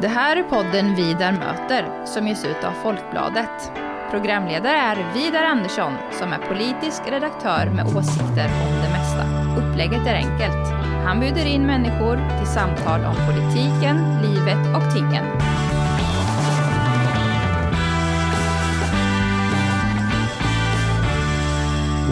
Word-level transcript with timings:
Det 0.00 0.08
här 0.08 0.36
är 0.36 0.42
podden 0.42 0.94
Vidar 0.94 1.32
möter 1.32 2.06
som 2.06 2.28
ges 2.28 2.44
ut 2.44 2.64
av 2.64 2.72
Folkbladet. 2.82 3.72
Programledare 4.10 4.76
är 4.76 5.14
Vidar 5.14 5.42
Andersson 5.42 5.92
som 6.12 6.32
är 6.32 6.38
politisk 6.38 7.02
redaktör 7.06 7.70
med 7.70 7.86
åsikter 7.86 8.50
om 8.64 8.72
det 8.82 8.90
mesta. 8.90 9.24
Upplägget 9.56 10.06
är 10.06 10.14
enkelt. 10.14 10.68
Han 11.04 11.20
bjuder 11.20 11.46
in 11.46 11.66
människor 11.66 12.38
till 12.38 12.46
samtal 12.46 13.00
om 13.04 13.14
politiken, 13.14 13.96
livet 14.22 14.76
och 14.76 14.94
tingen. 14.94 15.24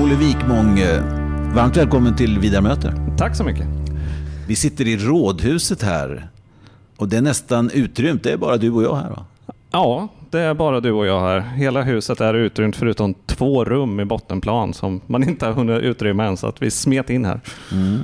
Olle 0.02 0.14
Wikmång, 0.14 0.80
varmt 1.54 1.76
välkommen 1.76 2.16
till 2.16 2.38
Vidar 2.38 2.60
möter. 2.60 3.16
Tack 3.18 3.36
så 3.36 3.44
mycket. 3.44 3.66
Vi 4.48 4.56
sitter 4.56 4.88
i 4.88 4.96
rådhuset 4.96 5.82
här 5.82 6.29
och 7.00 7.08
det 7.08 7.16
är 7.16 7.22
nästan 7.22 7.70
utrymt. 7.70 8.22
Det 8.22 8.32
är 8.32 8.36
bara 8.36 8.56
du 8.56 8.70
och 8.70 8.82
jag 8.82 8.96
här 8.96 9.10
va? 9.10 9.24
Ja, 9.70 10.08
det 10.30 10.40
är 10.40 10.54
bara 10.54 10.80
du 10.80 10.92
och 10.92 11.06
jag 11.06 11.20
här. 11.20 11.40
Hela 11.40 11.82
huset 11.82 12.20
är 12.20 12.34
utrymt 12.34 12.76
förutom 12.76 13.14
två 13.26 13.64
rum 13.64 14.00
i 14.00 14.04
bottenplan 14.04 14.74
som 14.74 15.00
man 15.06 15.22
inte 15.22 15.46
har 15.46 15.52
hunnit 15.52 15.82
utrymma 15.82 16.24
än, 16.24 16.36
så 16.36 16.46
att 16.46 16.62
vi 16.62 16.70
smet 16.70 17.10
in 17.10 17.24
här. 17.24 17.40
Mm. 17.72 17.98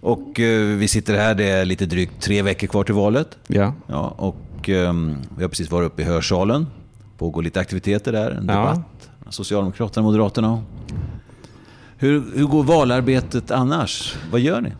Och 0.00 0.40
eh, 0.40 0.76
vi 0.76 0.88
sitter 0.88 1.16
här, 1.18 1.34
det 1.34 1.44
är 1.48 1.64
lite 1.64 1.86
drygt 1.86 2.22
tre 2.22 2.42
veckor 2.42 2.66
kvar 2.66 2.84
till 2.84 2.94
valet. 2.94 3.38
Ja. 3.46 3.74
Ja, 3.86 4.14
och 4.16 4.68
eh, 4.68 4.92
vi 5.36 5.42
har 5.42 5.48
precis 5.48 5.70
varit 5.70 5.86
uppe 5.86 6.02
i 6.02 6.04
hörsalen. 6.04 6.66
Pågår 7.18 7.42
lite 7.42 7.60
aktiviteter 7.60 8.12
där, 8.12 8.30
en 8.30 8.46
Ja. 8.48 8.54
debatt. 8.54 9.10
Socialdemokraterna, 9.28 10.04
Moderaterna. 10.06 10.62
Hur, 11.96 12.22
hur 12.34 12.44
går 12.44 12.62
valarbetet 12.64 13.50
annars? 13.50 14.16
Vad 14.30 14.40
gör 14.40 14.60
ni? 14.60 14.72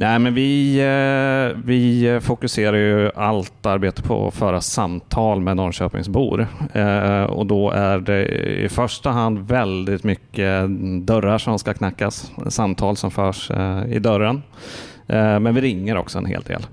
Nej, 0.00 0.18
men 0.18 0.34
vi, 0.34 0.78
eh, 0.78 1.58
vi 1.64 2.18
fokuserar 2.22 2.76
ju 2.76 3.10
allt 3.14 3.66
arbete 3.66 4.02
på 4.02 4.28
att 4.28 4.34
föra 4.34 4.60
samtal 4.60 5.40
med 5.40 5.56
Norrköpingsbor. 5.56 6.46
Eh, 6.72 7.22
och 7.22 7.46
då 7.46 7.70
är 7.70 7.98
det 7.98 8.26
i 8.64 8.68
första 8.68 9.10
hand 9.10 9.38
väldigt 9.38 10.04
mycket 10.04 10.68
dörrar 11.02 11.38
som 11.38 11.58
ska 11.58 11.74
knackas, 11.74 12.32
samtal 12.48 12.96
som 12.96 13.10
förs 13.10 13.50
eh, 13.50 13.82
i 13.92 13.98
dörren. 13.98 14.42
Men 15.40 15.54
vi 15.54 15.60
ringer 15.60 15.96
också 15.96 16.18
en 16.18 16.26
hel 16.26 16.42
del. 16.42 16.66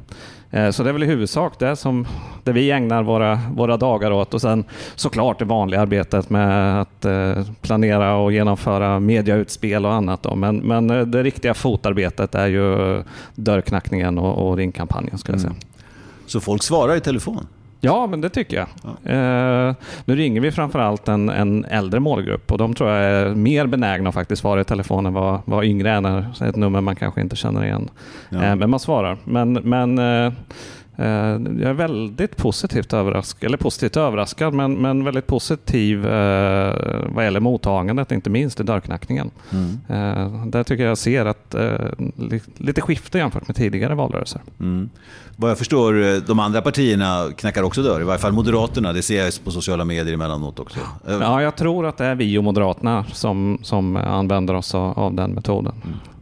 Eh, 0.52 0.70
Så 0.72 0.84
det 0.84 0.90
är 0.90 0.94
väl 0.94 1.04
i 1.04 1.06
huvudsak 1.06 1.60
det 1.60 1.76
som 1.76 2.08
det 2.44 2.52
vi 2.52 2.72
ägnar 2.72 3.04
våra, 3.04 3.40
våra 3.56 3.78
dagar 3.78 4.12
åt. 4.12 4.34
Och 4.34 4.42
sen 4.42 4.64
såklart 4.96 5.40
det 5.40 5.46
vanliga 5.46 5.82
arbetet 5.82 6.30
med 6.30 6.82
att 6.82 7.06
eh, 7.06 7.44
planera 7.62 8.16
och 8.16 8.32
genomföra 8.34 9.00
mediautspel 9.00 9.86
och 9.86 9.94
annat. 9.94 10.24
Då. 10.24 10.36
Men, 10.36 10.58
men 10.58 10.90
eh, 10.90 11.02
det 11.02 11.24
riktiga 11.24 11.54
fotarbetet 11.54 12.36
är 12.36 12.48
ju 12.48 13.04
dörrknackningen 13.36 14.18
och, 14.18 14.48
och 14.50 14.58
ringkampanjen 14.58 15.18
skulle 15.18 15.36
jag 15.36 15.42
säga. 15.42 15.56
Så 16.26 16.40
folk 16.40 16.64
svarar 16.64 16.96
i 16.96 17.02
telefon? 17.02 17.48
Ja, 17.86 18.08
men 18.08 18.22
det 18.22 18.30
tycker 18.30 18.58
jag. 18.58 18.68
Eh, 19.04 19.76
nu 20.06 20.16
ringer 20.16 20.42
vi 20.42 20.52
framförallt 20.52 21.08
en, 21.08 21.30
en 21.30 21.66
äldre 21.66 22.00
målgrupp 22.00 22.52
och 22.52 22.58
de 22.58 22.74
tror 22.74 22.90
jag 22.90 23.04
är 23.04 23.36
mer 23.36 23.68
benägna 23.68 24.10
att 24.10 24.16
faktiskt 24.16 24.42
svara 24.42 24.62
i 24.62 24.64
telefon 24.64 25.06
än 25.06 25.14
vad, 25.14 25.40
vad 25.46 25.66
yngre 25.66 25.92
är 25.92 26.02
när 26.02 26.28
det 26.40 26.46
är 26.46 26.50
ett 26.50 26.56
nummer 26.56 26.82
man 26.82 26.96
kanske 26.96 27.22
inte 27.22 27.36
känner 27.36 27.64
igen. 27.64 27.90
Ja. 28.30 28.44
Eh, 28.44 28.56
men 28.56 28.70
man 28.70 28.80
svarar. 28.80 29.18
Men, 29.24 29.54
men 29.54 30.00
eh, 30.00 30.34
jag 30.98 31.70
är 31.70 31.74
väldigt 31.74 32.38
positivt 32.38 32.94
överraskad, 32.94 33.48
eller 33.48 33.58
positivt 33.58 33.98
överraskad, 33.98 34.54
men, 34.54 34.74
men 34.74 35.04
väldigt 35.04 35.28
positiv 35.28 36.06
eh, 36.06 36.76
vad 37.10 37.24
gäller 37.24 37.40
mottagandet, 37.40 38.12
inte 38.12 38.30
minst 38.30 38.60
i 38.60 38.64
dörrknackningen. 38.64 39.32
Eh, 39.90 40.46
där 40.46 40.64
tycker 40.64 40.84
jag 40.84 40.98
ser 40.98 41.26
att 41.26 41.56
eh, 41.56 41.74
li, 42.16 42.42
lite 42.58 42.82
skifte 42.82 43.18
jämfört 43.18 43.48
med 43.48 43.56
tidigare 43.56 43.96
valrörelser. 43.96 44.42
Mm. 44.60 44.90
Vad 45.38 45.52
jag 45.52 45.58
förstår, 45.58 46.04
eh, 46.04 46.16
de 46.16 46.40
andra 46.40 46.62
partierna 46.62 47.32
knackar 47.38 47.64
också 47.64 47.82
dörr. 47.84 48.02
I 48.02 48.04
varje 48.04 48.20
fall 48.20 48.32
Moderaterna. 48.34 48.94
Det 48.94 49.02
ser 49.02 49.24
jag 49.24 49.34
på 49.44 49.52
sociala 49.52 49.86
medier 49.86 50.14
emellanåt 50.14 50.60
också. 50.60 50.80
Eh, 51.08 51.18
Ja, 51.22 51.42
jag 51.42 51.56
tror 51.56 51.86
att 51.86 51.98
det 51.98 52.06
är 52.06 52.16
vi 52.16 52.38
och 52.38 52.44
Moderaterna 52.44 53.06
som, 53.14 53.60
som 53.62 53.96
använder 53.96 54.54
oss 54.54 54.76
av, 54.76 55.00
av 55.00 55.14
den 55.14 55.32
metoden. 55.32 55.74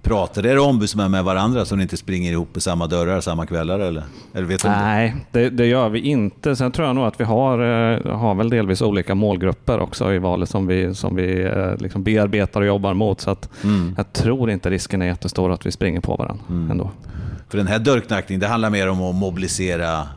Pratar 0.04 0.46
era 0.46 0.62
ombudsmän 0.62 1.12
med 1.12 1.24
varandra 1.24 1.66
så 1.66 1.76
ni 1.76 1.84
inte 1.84 1.98
springer 1.98 2.32
ihop 2.32 2.58
i 2.58 2.62
samma 2.62 2.88
dörrar 2.88 3.22
samma 3.22 3.46
kvällar? 3.46 3.80
Eller, 3.80 4.04
eller 4.34 4.48
vet? 4.48 4.64
Nej, 4.64 5.16
det, 5.32 5.50
det 5.50 5.66
gör 5.66 5.90
vi 5.90 6.00
inte. 6.00 6.56
Sen 6.56 6.72
tror 6.72 6.88
jag 6.88 6.96
nog 6.96 7.06
att 7.06 7.20
vi 7.20 7.24
har, 7.24 7.60
eh, 7.60 8.18
har 8.18 8.36
väl 8.36 8.50
delvis 8.50 8.82
olika 8.82 9.16
målgrupper 9.16 9.80
också 9.80 10.14
i 10.14 10.20
valet 10.20 10.50
som 10.50 10.68
vi, 10.68 10.96
som 10.96 11.16
vi 11.16 11.44
eh, 11.44 11.76
liksom 11.78 12.04
bearbetar 12.04 12.62
och 12.62 12.68
jobbar 12.68 12.94
mot. 12.94 13.22
Så 13.22 13.30
att 13.32 13.50
Mm. 13.64 13.94
jag 13.98 14.14
tror 14.14 14.52
inte 14.52 14.70
risken 14.70 15.02
är 15.02 15.06
jättestor 15.06 15.52
att 15.52 15.66
vi 15.66 15.72
springer 15.72 16.02
på 16.02 16.16
varandra 16.16 16.44
ändå. 16.72 16.92
För 17.50 17.58
den 17.58 17.68
här 17.68 17.80
dörrknackningen, 17.80 18.40
det 18.40 18.48
handlar 18.48 18.70
mer 18.70 18.90
om 18.90 19.02
att 19.02 19.16
mobilisera 19.16 20.08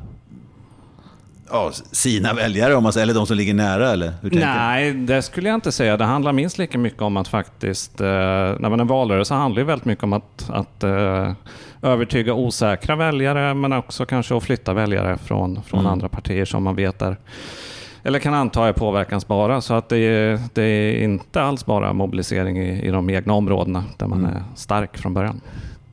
ja, 1.51 1.71
sina 1.93 2.33
väljare, 2.33 2.75
om 2.75 2.83
man 2.83 2.93
säger, 2.93 3.03
eller 3.03 3.15
de 3.15 3.27
som 3.27 3.37
ligger 3.37 3.55
nära? 3.55 3.91
Eller? 3.91 4.13
Hur? 4.23 4.31
Nej, 4.31 4.93
det 4.93 5.23
skulle 5.23 5.49
jag 5.49 5.55
inte 5.57 5.73
säga. 5.73 5.97
Det 5.97 6.05
handlar 6.05 6.33
minst 6.33 6.59
lika 6.59 6.79
mycket 6.79 7.03
om 7.03 7.17
att 7.17 7.29
faktiskt... 7.29 8.01
Eh, 8.01 8.07
när 8.07 8.69
man 8.69 8.81
är 8.81 8.85
valrörelse 8.85 9.35
handlar 9.35 9.61
det 9.63 9.67
väldigt 9.67 9.85
mycket 9.85 10.05
om 10.05 10.13
att, 10.13 10.51
att 10.51 10.85
eh, 10.85 11.33
övertyga 11.83 12.35
osäkra 12.35 12.97
väljare 12.97 13.55
men 13.55 13.73
också 13.73 14.07
kanske 14.07 14.37
att 14.37 14.43
flytta 14.45 14.73
väljare 14.75 15.19
från, 15.19 15.63
från 15.63 15.81
Mm. 15.81 15.93
andra 15.93 16.09
partier 16.09 16.45
som 16.45 16.63
man 16.65 16.75
vet 16.77 17.03
är 17.03 17.17
eller 18.03 18.19
kan 18.19 18.35
anta 18.35 18.69
är 18.69 18.73
påverkansbara. 18.73 19.61
Så 19.61 19.75
att 19.75 19.89
det, 19.89 19.99
är, 19.99 20.41
det 20.55 20.63
är 20.63 21.03
inte 21.05 21.43
alls 21.43 21.67
bara 21.67 21.93
mobilisering 21.93 22.59
i, 22.59 22.83
i 22.87 22.91
de 22.91 23.11
egna 23.11 23.33
områdena 23.33 23.85
där 23.97 24.07
man 24.07 24.19
Mm. 24.19 24.31
är 24.37 24.43
stark 24.57 24.99
från 24.99 25.15
början. 25.15 25.41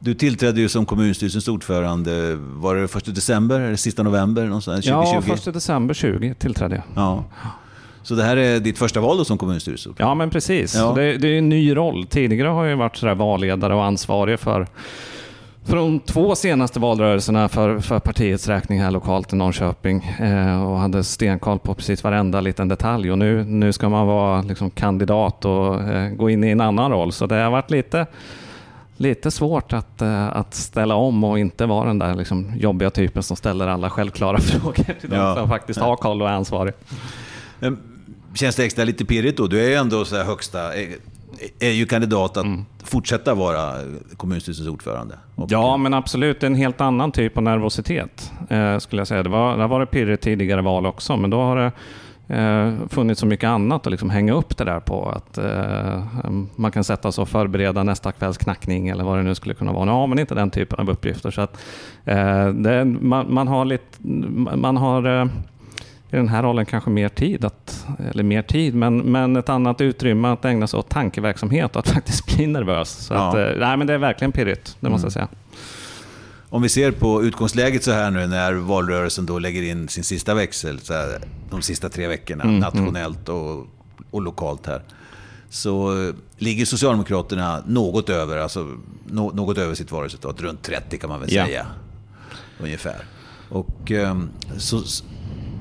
Du 0.04 0.14
tillträdde 0.14 0.62
ju 0.62 0.70
som 0.70 0.86
kommunstyrelsens 0.86 1.48
ordförande, 1.48 2.36
var 2.36 2.76
det 2.76 2.84
1 2.84 3.16
december 3.16 3.60
eller 3.60 3.76
sista 3.76 4.04
november? 4.04 4.46
Någonstans, 4.46 4.86
2020? 4.86 5.24
Ja, 5.28 5.34
1 5.34 5.54
december 5.54 5.94
20 5.94 6.34
tillträdde 6.34 6.76
jag. 6.76 6.84
Ja. 6.96 7.24
Så 8.02 8.16
det 8.16 8.24
här 8.24 8.38
är 8.38 8.60
ditt 8.60 8.78
första 8.78 9.02
val 9.02 9.18
då 9.18 9.26
som 9.26 9.38
kommunstyrelseordförande? 9.38 10.12
Ja, 10.12 10.16
men 10.16 10.30
precis. 10.30 10.76
Ja. 10.76 10.94
Det, 10.96 11.18
det 11.18 11.28
är 11.28 11.38
en 11.38 11.50
ny 11.50 11.76
roll. 11.76 12.06
Tidigare 12.06 12.48
har 12.48 12.66
jag 12.66 12.78
varit 12.78 12.98
sådär 12.98 13.16
valledare 13.16 13.76
och 13.76 13.84
ansvarig 13.84 14.40
för 14.40 14.68
för 15.66 15.76
de 15.76 16.00
två 16.00 16.36
senaste 16.36 16.80
valrörelserna 16.80 17.50
för, 17.50 17.80
för 17.80 18.00
partiets 18.00 18.48
räkning 18.48 18.82
här 18.82 18.92
lokalt 18.92 19.34
i 19.34 19.36
Norrköping 19.36 20.04
eh, 20.04 20.72
och 20.72 20.80
hade 20.80 21.04
stenkoll 21.04 21.60
på 21.60 21.74
precis 21.74 22.04
varenda 22.04 22.42
liten 22.42 22.68
detalj. 22.68 23.12
Och 23.12 23.18
nu, 23.18 23.44
nu 23.44 23.74
ska 23.74 23.90
man 23.90 24.08
vara 24.08 24.42
liksom 24.42 24.70
kandidat 24.70 25.46
och 25.46 25.82
eh, 25.82 26.10
gå 26.10 26.30
in 26.30 26.44
i 26.44 26.50
en 26.50 26.62
annan 26.62 26.92
roll. 26.92 27.12
Så 27.12 27.26
det 27.26 27.36
har 27.36 27.52
varit 27.52 27.72
lite, 27.72 28.06
lite 28.98 29.32
svårt 29.32 29.74
att, 29.74 30.02
eh, 30.02 30.28
att 30.38 30.54
ställa 30.54 30.96
om 30.96 31.24
och 31.24 31.40
inte 31.40 31.66
vara 31.66 31.88
den 31.88 32.00
där 32.00 32.16
liksom 32.16 32.52
jobbiga 32.58 32.90
typen 32.90 33.24
som 33.24 33.38
ställer 33.38 33.68
alla 33.68 33.90
självklara 33.90 34.38
frågor 34.42 34.74
till 35.02 35.10
de 35.10 35.16
Ja. 35.16 35.36
som 35.36 35.50
faktiskt 35.50 35.80
har 35.80 35.96
koll 35.96 36.22
och 36.22 36.30
är 36.30 36.34
ansvarig. 36.34 36.74
Känns 38.34 38.56
det 38.56 38.64
extra 38.66 38.84
lite 38.84 39.06
pirrigt 39.06 39.38
då? 39.38 39.48
Du 39.48 39.60
är 39.66 39.70
ju 39.70 39.76
ändå 39.76 40.06
så 40.06 40.16
här 40.16 40.24
högsta, 40.24 40.76
är, 40.76 40.88
är 41.60 41.70
ju 41.72 41.86
kandidat 41.86 42.38
att 42.38 42.46
Mm. 42.46 42.66
fortsätta 42.84 43.34
vara 43.34 43.74
kommunstyrelsens 44.18 44.68
ordförande. 44.70 45.16
Och- 45.36 45.52
Ja, 45.52 45.78
men 45.78 45.94
absolut. 45.94 46.44
En 46.44 46.56
helt 46.56 46.82
annan 46.82 47.12
typ 47.12 47.38
av 47.38 47.44
nervositet, 47.44 48.32
eh, 48.50 48.78
skulle 48.78 49.00
jag 49.00 49.08
säga. 49.08 49.24
Det, 49.24 49.30
var, 49.30 49.56
det 49.56 49.62
har 49.64 49.68
varit 49.70 49.92
pirrigt 49.92 50.24
tidigare 50.24 50.62
val 50.62 50.86
också, 50.86 51.18
men 51.18 51.30
då 51.30 51.42
har 51.42 51.56
det 51.56 51.72
eh, 52.34 52.74
funnits 52.90 53.20
så 53.20 53.26
mycket 53.26 53.48
annat 53.48 53.88
att 53.88 53.92
liksom 53.92 54.10
hänga 54.10 54.34
upp 54.34 54.58
det 54.58 54.64
där 54.64 54.80
på. 54.80 55.10
Att 55.10 55.38
eh, 55.38 56.04
Man 56.56 56.72
kan 56.72 56.84
sätta 56.84 57.12
sig 57.12 57.22
och 57.22 57.30
förbereda 57.30 57.84
nästa 57.84 58.12
kvälls 58.12 58.38
knackning 58.38 58.88
eller 58.90 59.04
vad 59.04 59.18
det 59.18 59.24
nu 59.24 59.36
skulle 59.36 59.54
kunna 59.54 59.72
vara. 59.74 59.86
Nu 59.86 59.92
har 59.92 60.08
man 60.08 60.20
inte 60.20 60.36
den 60.36 60.52
typen 60.52 60.80
av 60.80 60.90
uppgifter. 60.90 61.32
Så 61.32 61.42
att, 61.42 61.58
eh, 62.06 62.48
det, 62.48 62.86
man, 62.86 63.34
man 63.34 63.48
har 63.48 63.66
lite... 63.66 64.08
Man 64.58 64.78
har... 64.78 65.22
Eh, 65.22 65.26
i 66.10 66.16
den 66.16 66.28
här 66.28 66.44
rollen 66.44 66.66
kanske 66.66 66.90
mer 66.90 67.10
tid, 67.10 67.46
att, 67.46 67.88
eller 68.12 68.24
mer 68.24 68.42
tid, 68.42 68.76
men, 68.76 68.98
men 68.98 69.36
ett 69.36 69.50
annat 69.50 69.82
utrymme 69.82 70.28
att 70.28 70.46
ägna 70.46 70.68
sig 70.68 70.80
åt 70.80 70.90
tankeverksamhet 70.90 71.76
och 71.76 71.80
att 71.80 71.90
faktiskt 71.94 72.36
bli 72.36 72.48
nervös. 72.48 72.90
Så 72.90 73.14
Ja. 73.14 73.30
att, 73.30 73.36
eh, 73.36 73.60
nej, 73.60 73.78
men 73.78 73.88
det 73.88 73.94
är 73.94 73.98
verkligen 73.98 74.32
pirrigt, 74.32 74.78
det 74.80 74.90
måste 74.90 75.06
jag 75.06 75.14
säga. 75.14 75.28
Om 76.54 76.62
vi 76.62 76.70
ser 76.70 76.92
på 76.92 77.24
utgångsläget 77.24 77.84
så 77.84 77.92
här 77.92 78.12
nu 78.12 78.28
när 78.28 78.54
valrörelsen 78.54 79.26
då 79.26 79.40
lägger 79.40 79.64
in 79.64 79.88
sin 79.88 80.04
sista 80.04 80.34
växel, 80.34 80.80
så 80.80 80.94
här, 80.94 81.22
de 81.50 81.62
sista 81.62 81.90
tre 81.90 82.08
veckorna, 82.08 82.44
Mm, 82.44 82.60
nationellt 82.60 83.30
och, 83.30 83.68
och 84.12 84.22
lokalt 84.22 84.66
här. 84.68 84.82
Så 85.50 85.94
ligger 86.38 86.66
Socialdemokraterna 86.66 87.64
något 87.68 88.10
över, 88.10 88.38
alltså 88.38 88.68
nå, 89.06 89.32
något 89.32 89.58
över 89.58 89.76
sitt 89.76 89.92
valresultat, 89.92 90.42
runt 90.42 90.64
30 90.64 90.98
kan 90.98 91.10
man 91.10 91.20
väl 91.20 91.34
Ja. 91.34 91.46
säga. 91.46 91.66
Ungefär. 92.60 93.06
Och 93.50 93.92
ehm, 93.92 94.30
så, 94.58 94.82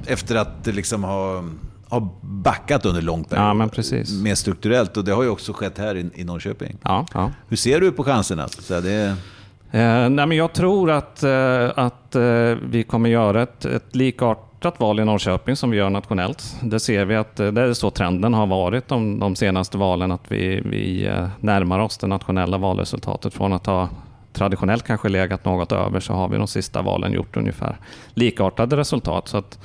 efter 0.06 0.34
att 0.36 0.66
liksom 0.66 1.04
ha, 1.04 1.44
ha 1.88 2.18
backat 2.22 2.86
under 2.86 3.02
lång 3.02 3.24
period. 3.24 3.46
Ja. 3.46 4.22
Mer 4.22 4.34
strukturellt 4.34 4.96
och 4.96 5.04
det 5.04 5.12
har 5.12 5.22
ju 5.22 5.28
också 5.28 5.52
skett 5.52 5.78
här 5.78 5.94
i, 5.96 6.10
i 6.14 6.24
Norrköping. 6.24 6.76
Ja. 6.82 7.06
Hur 7.48 7.56
ser 7.56 7.80
du 7.80 7.92
på 7.92 8.04
chanserna? 8.04 8.48
Så 8.48 8.80
det, 8.80 9.16
Eh, 9.74 10.08
nej, 10.08 10.26
men 10.26 10.32
jag 10.32 10.52
tror 10.52 10.90
att, 10.90 11.22
eh, 11.22 11.70
att 11.74 12.14
eh, 12.14 12.56
vi 12.70 12.84
kommer 12.88 13.10
göra 13.10 13.42
ett, 13.42 13.64
ett 13.64 13.96
likartat 13.96 14.80
val 14.80 15.00
i 15.00 15.04
Norrköping 15.04 15.56
som 15.56 15.70
vi 15.70 15.76
gör 15.76 15.90
nationellt. 15.90 16.56
Det 16.62 16.80
ser 16.80 17.04
vi 17.04 17.16
att 17.16 17.40
eh, 17.40 17.52
det 17.52 17.62
är 17.62 17.72
så 17.72 17.90
trenden 17.90 18.34
har 18.34 18.46
varit 18.46 18.88
de, 18.88 19.18
de 19.18 19.36
senaste 19.36 19.78
valen, 19.78 20.12
att 20.12 20.32
vi, 20.32 20.60
vi 20.64 21.06
eh, 21.06 21.28
närmar 21.40 21.78
oss 21.78 21.98
det 21.98 22.06
nationella 22.06 22.58
valresultatet 22.58 23.34
från 23.34 23.52
att 23.52 23.66
ha 23.66 23.88
traditionellt 24.32 24.84
kanske 24.84 25.08
legat 25.08 25.44
något 25.44 25.72
över 25.72 26.00
så 26.00 26.12
har 26.12 26.28
vi 26.28 26.38
de 26.38 26.46
sista 26.46 26.82
valen 26.82 27.12
gjort 27.12 27.36
ungefär 27.36 27.76
likartade 28.14 28.76
resultat. 28.76 29.28
Så 29.28 29.36
att, 29.36 29.58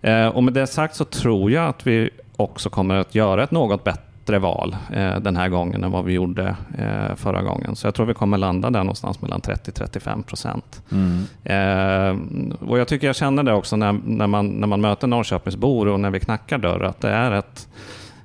eh, 0.00 0.26
och 0.26 0.44
med 0.44 0.54
det 0.54 0.66
sagt 0.66 0.94
så 0.94 1.04
tror 1.04 1.50
jag 1.50 1.68
att 1.68 1.86
vi 1.86 2.10
också 2.36 2.70
kommer 2.70 2.94
att 2.94 3.14
göra 3.14 3.42
ett 3.42 3.50
något 3.50 3.84
bättre 3.84 4.07
val 4.36 4.76
eh, 4.92 5.20
den 5.20 5.36
här 5.36 5.48
gången 5.48 5.84
än 5.84 5.90
vad 5.90 6.04
vi 6.04 6.12
gjorde 6.12 6.56
eh, 6.78 7.14
förra 7.16 7.42
gången. 7.42 7.76
Så 7.76 7.86
jag 7.86 7.94
tror 7.94 8.06
vi 8.06 8.14
kommer 8.14 8.38
landa 8.38 8.70
där 8.70 8.80
någonstans 8.80 9.22
mellan 9.22 9.40
30-35 9.40 10.22
procent. 10.22 10.82
Mm. 10.92 11.24
Eh, 11.44 12.68
och 12.68 12.78
jag 12.78 12.88
tycker 12.88 13.06
jag 13.06 13.16
känner 13.16 13.42
det 13.42 13.52
också 13.52 13.76
när, 13.76 13.92
när, 14.04 14.26
man, 14.26 14.48
när 14.48 14.66
man 14.66 14.80
möter 14.80 15.06
Norrköpingsbor 15.06 15.88
och 15.88 16.00
när 16.00 16.10
vi 16.10 16.20
knackar 16.20 16.58
dörr, 16.58 16.84
att 16.84 17.00
det 17.00 17.10
är 17.10 17.32
ett, 17.32 17.68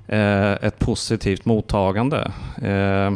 eh, 0.08 0.52
ett 0.52 0.78
positivt 0.78 1.44
mottagande. 1.44 2.30
Eh, 2.62 3.12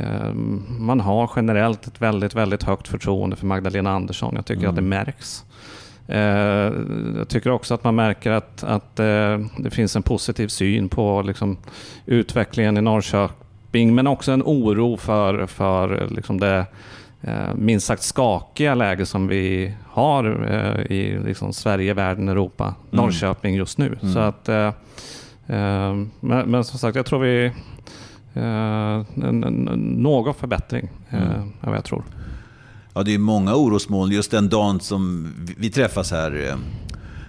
eh, 0.00 0.32
man 0.78 1.00
har 1.00 1.30
generellt 1.36 1.86
ett 1.86 2.02
väldigt, 2.02 2.34
väldigt 2.34 2.62
högt 2.62 2.88
förtroende 2.88 3.36
för 3.36 3.46
Magdalena 3.46 3.90
Andersson. 3.90 4.34
Jag 4.34 4.46
tycker 4.46 4.60
mm. 4.60 4.70
att 4.70 4.76
det 4.76 4.82
märks. 4.82 5.44
Eh, 6.06 6.72
jag 7.16 7.28
tycker 7.28 7.50
också 7.50 7.74
att 7.74 7.84
man 7.84 7.94
märker 7.94 8.30
att, 8.30 8.64
att 8.64 9.00
eh, 9.00 9.38
det 9.58 9.70
finns 9.70 9.96
en 9.96 10.02
positiv 10.02 10.48
syn 10.48 10.88
på 10.88 11.22
liksom, 11.22 11.56
utvecklingen 12.06 12.76
i 12.76 12.80
Norrköping, 12.80 13.94
men 13.94 14.06
också 14.06 14.32
en 14.32 14.42
oro 14.42 14.96
för, 14.96 15.46
för 15.46 16.08
liksom 16.10 16.40
det 16.40 16.66
eh, 17.22 17.54
minst 17.54 17.86
sagt 17.86 18.02
skakiga 18.02 18.74
läge 18.74 19.06
som 19.06 19.26
vi 19.26 19.74
har 19.88 20.46
i 20.92 21.18
liksom 21.24 21.52
Sverige, 21.52 21.94
världen, 21.94 22.28
Europa, 22.28 22.64
mm. 22.64 22.76
Norrköping 22.90 23.54
just 23.54 23.78
nu. 23.78 23.98
Mm. 24.02 24.14
Så 24.14 24.18
att, 24.18 24.48
men, 25.46 26.10
men, 26.20 26.64
som 26.64 26.78
sagt, 26.78 26.96
jag 26.96 27.06
tror 27.06 27.20
vi... 27.20 27.52
någon 29.76 30.34
förbättring, 30.34 30.88
mm. 31.10 31.52
vad 31.60 31.76
jag 31.76 31.84
tror. 31.84 32.02
Ja, 32.94 33.02
det 33.02 33.14
är 33.14 33.18
många 33.18 33.54
orosmoln. 33.54 34.12
Just 34.12 34.30
den 34.30 34.48
dagen 34.48 34.80
som 34.80 35.32
vi 35.58 35.70
träffas 35.70 36.10
här 36.10 36.46
eh, 36.48 36.56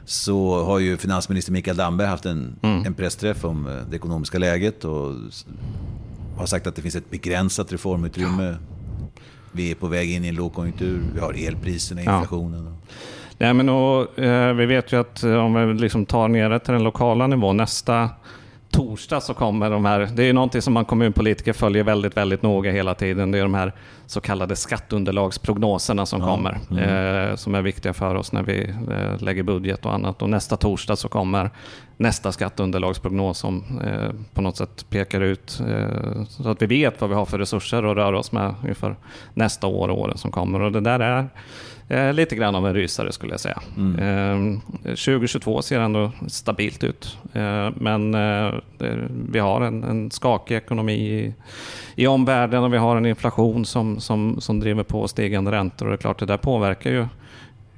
så 0.06 0.63
har 0.63 0.79
ju 0.79 0.97
finansminister 0.97 1.51
Mikael 1.51 1.77
Damberg 1.77 2.07
haft 2.07 2.25
en, 2.25 2.56
mm. 2.62 2.85
en 2.85 2.94
pressträff 2.94 3.45
om 3.45 3.67
eh, 3.67 3.73
det 3.89 3.95
ekonomiska 3.95 4.38
läget 4.38 4.85
och 4.85 5.13
har 6.38 6.45
sagt 6.45 6.67
att 6.67 6.75
det 6.75 6.81
finns 6.81 6.95
ett 6.95 7.09
begränsat 7.09 7.71
reformutrymme. 7.71 8.56
Vi 9.51 9.71
är 9.71 9.75
på 9.75 9.88
väg 9.88 10.12
in 10.12 10.25
i 10.25 10.27
en 10.27 10.35
lågkonjunktur, 10.35 11.01
vi 11.13 11.19
har 11.19 11.47
elpriserna, 11.47 12.01
inflationen. 12.01 12.65
Ja. 12.65 12.71
Nej, 13.38 13.53
men 13.53 13.69
och, 13.69 14.19
eh, 14.19 14.53
vi 14.53 14.65
vet 14.65 14.91
ju 14.91 15.00
att 15.00 15.23
om 15.23 15.68
vi 15.68 15.73
liksom 15.73 16.06
tar 16.06 16.27
ner 16.27 16.50
det 16.50 16.59
till 16.59 16.73
den 16.73 16.83
lokala 16.83 17.27
nivån, 17.27 17.57
nästa 17.57 18.09
torsdag 18.75 19.22
så 19.22 19.33
kommer 19.33 19.69
de 19.69 19.86
här, 19.86 20.10
det 20.13 20.24
är 20.24 20.33
någonting 20.33 20.62
som 20.62 20.74
man 20.74 20.86
kommunpolitiker 20.86 21.54
följer 21.54 21.83
väldigt, 21.83 22.18
väldigt 22.18 22.42
noga 22.42 22.72
hela 22.72 22.95
tiden. 22.95 23.31
Det 23.31 23.38
är 23.38 23.42
de 23.42 23.54
här 23.54 23.74
så 24.06 24.22
kallade 24.22 24.56
skatteunderlagsprognoserna 24.56 26.06
som 26.06 26.22
ja. 26.22 26.27
kommer, 26.27 26.60
mm. 26.72 27.30
eh, 27.30 27.36
som 27.36 27.56
är 27.56 27.62
viktiga 27.62 27.94
för 27.94 28.16
oss 28.16 28.31
när 28.31 28.44
vi 28.44 28.69
eh, 28.92 29.24
lägger 29.24 29.44
budget 29.44 29.86
och 29.86 29.94
annat. 29.94 30.22
Och 30.22 30.30
nästa 30.30 30.57
torsdag 30.57 30.95
så 30.95 31.07
kommer 31.07 31.50
nästa 31.98 32.31
skatteunderlagsprognos 32.31 33.38
som 33.38 33.81
eh, 33.86 34.10
på 34.33 34.42
något 34.42 34.57
sätt 34.57 34.86
pekar 34.89 35.21
ut 35.21 35.62
eh, 35.68 36.24
så 36.30 36.50
att 36.50 36.62
vi 36.62 36.66
vet 36.66 37.01
vad 37.01 37.10
vi 37.10 37.16
har 37.16 37.25
för 37.25 37.39
resurser 37.39 37.83
att 37.83 37.95
röra 37.95 38.19
oss 38.19 38.31
med 38.31 38.56
inför 38.68 38.95
nästa 39.33 39.68
år 39.68 39.88
och 39.88 40.00
åren 40.00 40.18
som 40.18 40.31
kommer. 40.31 40.62
Och 40.62 40.71
det 40.71 40.81
där 40.81 41.00
är 41.00 41.30
Eh, 41.87 42.13
lite 42.13 42.35
grann 42.35 42.55
av 42.55 42.67
en 42.67 42.73
rysare 42.73 43.11
skulle 43.11 43.33
jag 43.33 43.39
säga. 43.39 43.61
Mm. 43.77 44.55
Eh, 44.55 44.59
2022 44.83 45.61
ser 45.61 45.79
ändå 45.79 46.11
stabilt 46.27 46.83
ut. 46.83 47.17
Eh, 47.33 47.69
men 47.75 48.13
eh, 48.13 48.53
vi 49.29 49.39
har 49.39 49.61
en, 49.61 49.83
en 49.83 50.11
skakig 50.11 50.55
ekonomi 50.55 50.93
i, 50.93 51.33
i 51.95 52.07
omvärlden 52.07 52.63
och 52.63 52.73
vi 52.73 52.77
har 52.77 52.95
en 52.95 53.05
inflation 53.05 53.65
som, 53.65 53.99
som, 53.99 54.41
som 54.41 54.59
driver 54.59 54.83
på 54.83 55.07
stigande 55.07 55.51
räntor. 55.51 55.85
Och 55.85 55.91
det 55.91 55.95
är 55.95 56.01
klart, 56.01 56.19
det 56.19 56.25
där 56.25 56.37
påverkar 56.37 56.91
ju 56.91 57.07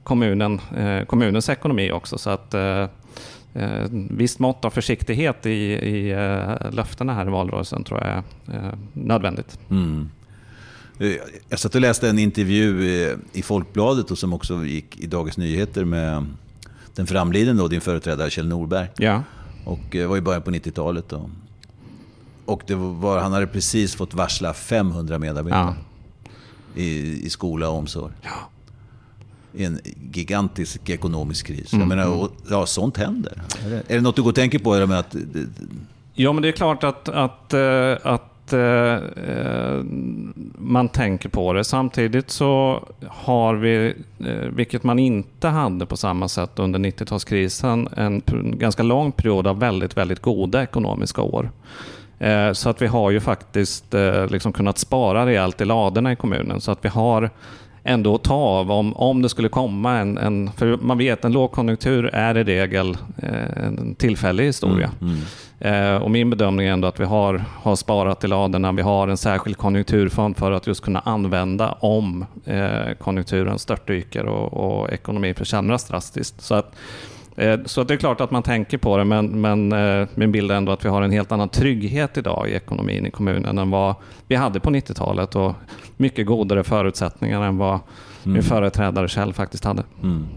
kommunen, 0.03 0.61
eh, 0.77 1.05
kommunens 1.05 1.49
ekonomi 1.49 1.91
också. 1.91 2.17
Så 2.17 2.29
att 2.29 2.53
eh, 2.53 2.85
visst 4.09 4.39
mått 4.39 4.65
av 4.65 4.69
försiktighet 4.69 5.45
i, 5.45 5.51
i 5.73 6.15
löftena 6.71 7.13
här 7.13 7.27
i 7.27 7.29
valrörelsen 7.29 7.83
tror 7.83 7.99
jag 7.99 8.09
är 8.09 8.23
nödvändigt. 8.93 9.59
Mm. 9.69 10.09
Eh, 10.99 11.11
jag 11.49 11.59
satt 11.59 11.75
och 11.75 11.81
läste 11.81 12.09
en 12.09 12.19
intervju 12.19 12.83
i 13.33 13.41
Folkbladet 13.41 14.11
och 14.11 14.17
som 14.17 14.33
också 14.33 14.65
gick 14.65 14.99
i 14.99 15.07
Dagens 15.07 15.37
Nyheter 15.37 15.85
med 15.85 16.25
den 16.95 17.07
framliden 17.07 17.57
då, 17.57 17.67
din 17.67 17.81
företrädare 17.81 18.29
Kjell 18.29 18.47
Norberg. 18.47 18.87
Ja. 18.97 19.23
Och 19.65 19.79
det 19.91 20.01
eh, 20.01 20.07
var 20.07 20.17
i 20.17 20.21
början 20.21 20.41
på 20.41 20.51
90-talet. 20.51 21.09
Då. 21.09 21.29
Och 22.45 22.61
det 22.67 22.75
var, 22.75 23.19
han 23.19 23.33
hade 23.33 23.47
precis 23.47 23.95
fått 23.95 24.13
varsla 24.13 24.53
500 24.53 25.19
medarbetare 25.19 25.75
ja. 26.23 26.31
i, 26.81 27.25
i 27.25 27.29
skola 27.29 27.69
och 27.69 27.77
omsorg. 27.77 28.13
Ja. 28.21 28.49
I 29.53 29.65
en 29.65 29.79
gigantisk 30.11 30.89
ekonomisk 30.89 31.47
kris. 31.47 31.73
Mm. 31.73 31.89
Jag 31.89 31.97
menar, 31.97 32.21
och, 32.21 32.31
ja, 32.49 32.65
sånt 32.65 32.97
händer. 32.97 33.41
Är 33.65 33.69
det, 33.69 33.83
är 33.87 33.95
det 33.95 34.01
något 34.01 34.15
du 34.15 34.21
går 34.21 34.29
och 34.29 34.35
tänker 34.35 34.59
på? 34.59 34.87
Med 34.87 34.99
att, 34.99 35.15
ja, 36.13 36.33
men 36.33 36.41
det 36.41 36.47
är 36.47 36.51
klart 36.51 36.83
att, 36.83 37.09
att, 37.09 37.53
eh, 37.53 38.13
att 38.47 38.53
eh, 38.53 39.33
eh, 39.35 39.83
man 40.57 40.89
tänker 40.89 41.29
på 41.29 41.53
det. 41.53 41.63
Samtidigt 41.63 42.29
så 42.29 42.83
har 43.07 43.55
vi, 43.55 43.93
eh, 44.19 44.49
vilket 44.49 44.83
man 44.83 44.99
inte 44.99 45.47
hade 45.47 45.85
på 45.85 45.97
samma 45.97 46.27
sätt 46.27 46.59
under 46.59 46.79
90-talskrisen, 46.79 47.89
en 47.97 48.21
ganska 48.57 48.83
lång 48.83 49.11
period 49.11 49.47
av 49.47 49.59
väldigt, 49.59 49.97
väldigt 49.97 50.19
goda 50.19 50.63
ekonomiska 50.63 51.21
år. 51.21 51.51
Eh, 52.19 52.51
så 52.53 52.69
att 52.69 52.81
vi 52.81 52.87
har 52.87 53.11
ju 53.11 53.19
faktiskt 53.19 53.93
eh, 53.93 54.27
liksom 54.27 54.53
kunnat 54.53 54.77
spara 54.77 55.25
rejält 55.25 55.61
i 55.61 55.65
ladorna 55.65 56.11
i 56.11 56.15
kommunen. 56.15 56.61
Så 56.61 56.71
att 56.71 56.85
vi 56.85 56.89
har 56.89 57.29
ändå 57.87 58.17
ta 58.17 58.33
av 58.33 58.71
om, 58.71 58.93
om 58.93 59.21
det 59.21 59.29
skulle 59.29 59.49
komma 59.49 59.97
en, 59.97 60.17
en... 60.17 60.51
För 60.51 60.77
man 60.77 60.97
vet, 60.97 61.25
en 61.25 61.31
lågkonjunktur 61.31 62.05
är 62.05 62.37
i 62.37 62.43
regel 62.43 62.97
eh, 63.17 63.65
en 63.65 63.95
tillfällig 63.95 64.43
historia. 64.45 64.91
Mm, 65.01 65.13
mm. 65.13 65.25
Eh, 65.59 66.01
och 66.01 66.11
min 66.11 66.29
bedömning 66.29 66.67
är 66.67 66.71
ändå 66.71 66.87
att 66.87 66.99
vi 66.99 67.05
har, 67.05 67.43
har 67.61 67.75
sparat 67.75 68.23
i 68.23 68.27
ladorna. 68.27 68.71
Vi 68.71 68.81
har 68.81 69.07
en 69.07 69.17
särskild 69.17 69.57
konjunkturfond 69.57 70.37
för 70.37 70.51
att 70.51 70.67
just 70.67 70.81
kunna 70.81 70.99
använda 70.99 71.71
om 71.71 72.25
eh, 72.45 72.93
konjunkturen 72.99 73.59
störtdyker 73.59 74.25
och, 74.25 74.53
och 74.53 74.89
ekonomin 74.89 75.35
försämras 75.35 75.87
drastiskt. 75.87 76.41
Så 76.41 76.55
att, 76.55 76.75
så 77.65 77.83
det 77.83 77.93
är 77.93 77.97
klart 77.97 78.21
att 78.21 78.31
man 78.31 78.43
tänker 78.43 78.77
på 78.77 78.97
det, 78.97 79.05
men, 79.05 79.41
men 79.41 79.71
eh, 79.71 80.07
min 80.15 80.31
bild 80.31 80.51
är 80.51 80.55
ändå 80.55 80.71
att 80.71 80.85
vi 80.85 80.89
har 80.89 81.01
en 81.01 81.11
helt 81.11 81.31
annan 81.31 81.49
trygghet 81.49 82.17
idag 82.17 82.49
i 82.49 82.53
ekonomin 82.53 83.05
i 83.05 83.11
kommunen 83.11 83.57
än 83.57 83.71
vad 83.71 83.95
vi 84.27 84.35
hade 84.35 84.59
på 84.59 84.69
90-talet 84.69 85.35
och 85.35 85.53
mycket 85.97 86.25
godare 86.25 86.63
förutsättningar 86.63 87.41
än 87.41 87.57
vad 87.57 87.73
mm. 87.73 87.83
min 88.23 88.43
företrädare 88.43 89.07
själv 89.07 89.33
faktiskt 89.33 89.63
hade. 89.63 89.83
Mm. 90.03 90.27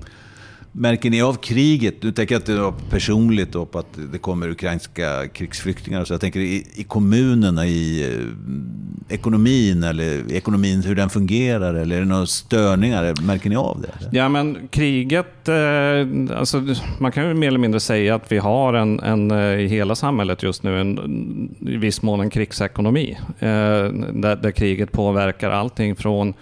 Märker 0.72 1.10
ni 1.10 1.22
av 1.22 1.34
kriget? 1.34 2.02
Nu 2.02 2.12
tänker 2.12 2.34
jag 2.34 2.40
inte 2.40 2.72
personligt 2.90 3.52
på 3.52 3.78
att 3.78 3.98
det 4.12 4.18
kommer 4.18 4.48
ukrainska 4.48 5.28
krigsflyktingar. 5.28 6.04
Så 6.04 6.14
jag 6.14 6.20
tänker 6.20 6.40
i, 6.40 6.66
i 6.74 6.84
kommunerna, 6.84 7.66
i 7.66 8.04
eh, 8.04 9.14
ekonomin 9.14 9.82
eller 9.82 10.32
ekonomin, 10.32 10.82
hur 10.82 10.94
den 10.94 11.10
fungerar. 11.10 11.74
Eller 11.74 11.96
är 11.96 12.00
det 12.00 12.06
några 12.06 12.26
störningar? 12.26 13.14
Märker 13.22 13.50
ni 13.50 13.56
av 13.56 13.80
det? 13.82 14.18
Ja, 14.18 14.28
men 14.28 14.68
kriget, 14.70 15.48
eh, 15.48 16.38
alltså, 16.38 16.62
man 16.98 17.12
kan 17.12 17.28
ju 17.28 17.34
mer 17.34 17.48
eller 17.48 17.58
mindre 17.58 17.80
säga 17.80 18.14
att 18.14 18.32
vi 18.32 18.38
har 18.38 18.74
en, 18.74 19.00
en 19.00 19.30
eh, 19.30 19.60
i 19.60 19.66
hela 19.66 19.94
samhället 19.94 20.42
just 20.42 20.62
nu 20.62 20.80
en, 20.80 21.56
i 21.60 21.76
viss 21.76 22.02
mån 22.02 22.20
en 22.20 22.30
krigsekonomi. 22.30 23.18
Eh, 23.38 23.48
där, 23.48 24.36
där 24.36 24.50
kriget 24.50 24.92
påverkar 24.92 25.50
allting 25.50 25.96
från 25.96 26.34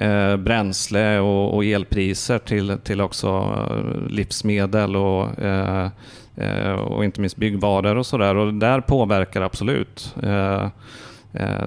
eh, 0.00 0.36
bränsle 0.36 1.18
och, 1.18 1.54
och, 1.54 1.64
elpriser 1.64 2.38
till, 2.38 2.78
till 2.84 3.00
också 3.00 3.28
eh, 3.28 4.08
livsmedel 4.08 4.96
och, 4.96 5.38
eh, 5.38 5.88
eh, 6.36 6.72
och 6.72 7.04
inte 7.04 7.20
minst 7.20 7.36
byggvaror 7.36 7.96
och 7.96 8.06
sådär. 8.06 8.36
Och 8.36 8.54
där 8.54 8.80
påverkar 8.80 9.42
absolut. 9.42 10.14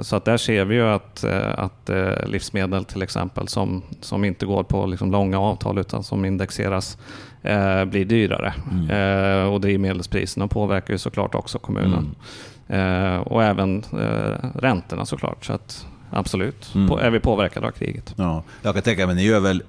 Så 0.01 0.15
att 0.15 0.25
där 0.25 0.37
ser 0.37 0.65
vi 0.65 0.75
ju 0.75 0.87
att, 0.87 1.23
att 1.55 1.89
livsmedel 2.25 2.85
till 2.85 3.01
exempel 3.01 3.47
som, 3.47 3.83
som 4.01 4.25
inte 4.25 4.45
går 4.45 4.63
på 4.63 4.85
liksom 4.85 5.11
långa 5.11 5.39
avtal 5.39 5.77
utan 5.77 6.03
som 6.03 6.25
indexeras 6.25 6.97
blir 7.85 8.05
dyrare. 8.05 8.53
Mm. 8.71 9.49
och 9.49 9.61
drivmedelspriserna 9.61 10.47
påverkar 10.47 10.93
ju 10.93 10.97
såklart 10.97 11.35
också 11.35 11.59
kommunen. 11.59 12.15
Mm. 12.67 13.21
och 13.21 13.43
även 13.43 13.83
räntorna 14.55 15.05
såklart. 15.05 15.45
Så 15.45 15.53
att, 15.53 15.87
Absolut. 16.13 16.71
Mm. 16.75 16.99
är 16.99 17.09
vi 17.09 17.19
påverkade 17.19 17.67
av 17.67 17.71
kriget. 17.71 18.13
Ja, 18.17 18.43
jag 18.61 18.73
kan 18.73 18.83
tänka 18.83 19.07
mig, 19.07 19.15
ni 19.15 19.23
gör 19.23 19.39
väl 19.39 19.63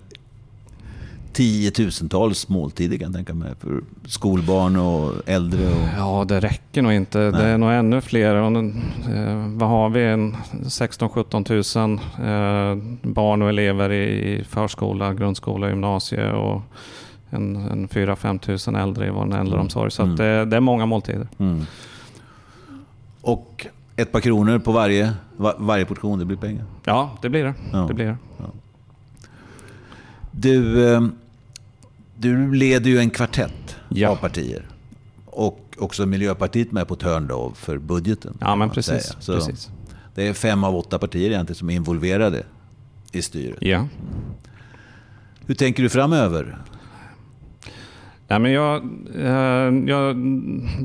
tiotusentals 1.35 2.49
måltider 2.49 2.97
kan 2.97 3.07
jag 3.07 3.15
tänka 3.15 3.35
mig. 3.35 3.53
För 3.61 3.81
skolbarn 4.07 4.77
och 4.77 5.13
äldre. 5.27 5.67
Och... 5.67 5.89
Ja, 5.99 6.25
det 6.29 6.41
räcker 6.41 6.83
nog 6.83 6.93
inte. 6.93 7.19
Nej. 7.19 7.33
Det 7.33 7.43
är 7.43 7.59
nog 7.59 7.73
ännu 7.73 8.01
fler. 8.01 8.35
Eh, 8.35 9.49
vad 9.49 9.69
har 9.69 9.89
vi? 9.89 10.01
16-17 10.01 11.79
000 11.79 11.93
eh, 11.93 13.13
barn 13.13 13.43
och 13.43 13.49
elever 13.49 13.93
i 13.93 14.45
förskola, 14.49 15.15
grundskola, 15.15 15.69
gymnasie 15.69 16.33
och 16.33 16.63
en, 17.31 17.57
en 17.57 17.89
4-5 17.89 18.71
000 18.71 18.83
äldre 18.83 19.07
i 19.07 19.11
vår 19.11 19.37
äldreomsorg. 19.37 19.91
Så 19.91 20.03
mm. 20.03 20.17
det, 20.17 20.45
det, 20.45 20.57
är 20.57 20.61
många 20.61 20.87
måltider. 20.87 21.29
Mm. 21.39 21.67
Och 23.21 23.67
ett 23.97 24.13
par 24.13 24.21
kronor 24.21 24.59
på 24.59 24.73
varje, 24.73 25.13
var, 25.37 25.55
varje 25.59 25.85
portion, 25.85 26.19
det 26.19 26.25
blir 26.25 26.37
pengar. 26.37 26.65
Ja, 26.85 27.19
det 27.23 27.29
blir 27.29 27.45
det. 27.45 27.55
Ja. 27.73 27.79
det, 27.89 27.95
blir 27.95 28.07
det. 28.07 28.17
Du, 30.31 30.89
eh, 30.95 31.03
du 32.17 32.55
leder 32.55 32.91
ju 32.91 32.99
en 32.99 33.11
kvartett 33.11 33.77
Ja. 33.89 34.09
av 34.09 34.17
partier. 34.17 34.67
Och 35.27 35.61
också 35.79 36.07
Miljöpartiet 36.07 36.73
med 36.73 36.89
på 36.89 36.95
ett 36.95 37.03
hörn 37.03 37.27
då 37.29 37.53
för 37.55 37.79
budgeten. 37.79 38.39
Ja, 38.41 38.57
men 38.57 38.71
precis. 38.71 39.15
precis. 39.27 39.71
Det 40.15 40.29
är 40.29 40.33
fem 40.35 40.65
av 40.65 40.77
åtta 40.77 40.99
partier 40.99 41.31
egentligen 41.31 41.59
som 41.59 41.71
är 41.71 41.75
involverade 41.75 42.43
i 43.13 43.23
styret. 43.23 43.59
Ja. 43.61 43.89
Hur 45.47 45.55
tänker 45.55 45.83
du 45.83 45.89
framöver? 45.89 46.59
Nej, 48.29 48.39
men 48.39 48.53
jag, 48.53 48.83
eh, 49.19 49.91
jag, 49.91 50.15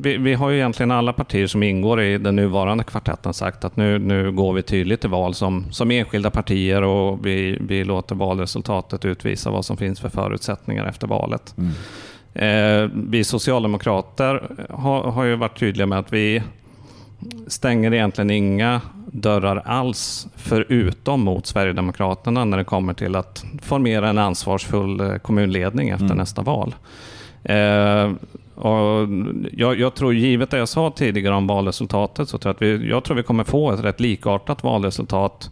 vi, 0.01 0.17
vi 0.17 0.33
har 0.33 0.49
ju 0.49 0.55
egentligen 0.55 0.91
alla 0.91 1.13
partier 1.13 1.47
som 1.47 1.63
ingår 1.63 2.01
i 2.01 2.17
den 2.17 2.35
nuvarande 2.35 2.83
kvartetten 2.83 3.33
sagt 3.33 3.65
att 3.65 3.77
nu, 3.77 3.99
nu 3.99 4.31
går 4.31 4.53
vi 4.53 4.61
tydligt 4.61 5.01
till 5.01 5.09
val 5.09 5.33
som, 5.33 5.71
som 5.71 5.91
enskilda 5.91 6.29
partier 6.29 6.81
och 6.81 7.25
vi, 7.25 7.57
vi 7.61 7.83
låter 7.83 8.15
valresultatet 8.15 9.05
utvisa 9.05 9.51
vad 9.51 9.65
som 9.65 9.77
finns 9.77 9.99
för 9.99 10.09
förutsättningar 10.09 10.85
efter 10.85 11.07
valet. 11.07 11.55
Eh, 12.33 12.89
vi 12.93 13.23
socialdemokrater 13.23 14.49
har, 14.69 15.03
har 15.03 15.23
ju 15.23 15.35
varit 15.35 15.59
tydliga 15.59 15.85
med 15.85 15.99
att 15.99 16.13
vi 16.13 16.43
stänger 17.47 17.93
egentligen 17.93 18.29
inga 18.29 18.81
dörrar 19.11 19.61
alls 19.65 20.27
förutom 20.35 21.21
mot 21.21 21.45
Sverigedemokraterna 21.45 22.45
när 22.45 22.57
det 22.57 22.63
kommer 22.63 22.93
till 22.93 23.15
att 23.15 23.45
formera 23.61 24.09
en 24.09 24.17
ansvarsfull 24.17 24.99
eh, 24.99 25.15
kommunledning 25.15 25.89
efter 25.89 26.15
nästa 26.15 26.41
val. 26.41 26.75
Eh, 27.43 28.11
och 28.55 29.07
jag, 29.51 29.79
jag 29.79 29.95
tror, 29.95 30.13
givet 30.13 30.51
det 30.51 30.57
jag 30.57 30.69
sa 30.69 30.91
tidigare 30.95 31.35
om 31.35 31.47
valresultatet, 31.47 32.29
så 32.29 32.37
tror 32.37 32.49
jag 32.49 32.55
att 32.55 32.81
vi, 32.81 32.89
jag 32.89 33.03
tror 33.03 33.17
vi 33.17 33.23
kommer 33.23 33.43
få 33.43 33.71
ett 33.71 33.83
rätt 33.83 33.99
likartat 33.99 34.63
valresultat 34.63 35.51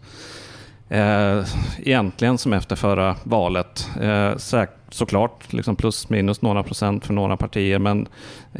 Eh, 0.90 1.44
egentligen 1.78 2.38
som 2.38 2.52
efter 2.52 2.76
förra 2.76 3.16
valet. 3.24 3.88
Eh, 4.00 4.36
säk, 4.36 4.70
såklart 4.90 5.52
liksom 5.52 5.76
plus 5.76 6.08
minus 6.08 6.42
några 6.42 6.62
procent 6.62 7.06
för 7.06 7.14
några 7.14 7.36
partier 7.36 7.78
men 7.78 8.08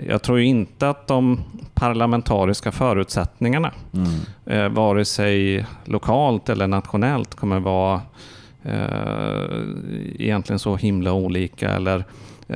jag 0.08 0.22
tror 0.22 0.40
inte 0.40 0.88
att 0.88 1.06
de 1.06 1.40
parlamentariska 1.74 2.72
förutsättningarna 2.72 3.72
eh, 4.46 4.68
vare 4.68 5.04
sig 5.04 5.66
lokalt 5.84 6.48
eller 6.48 6.66
nationellt 6.66 7.34
kommer 7.34 7.60
vara 7.60 8.00
eh, 8.62 9.60
egentligen 10.18 10.58
så 10.58 10.76
himla 10.76 11.12
olika 11.12 11.70
eller, 11.70 12.04